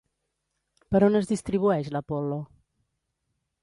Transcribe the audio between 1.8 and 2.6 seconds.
l'apol·lo?